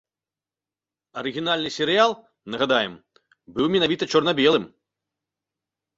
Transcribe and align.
Арыгінальны 1.21 1.69
серыял, 1.77 2.11
нагадаем, 2.55 2.93
быў 3.59 3.65
менавіта 3.77 4.03
чорна-белым. 4.15 4.65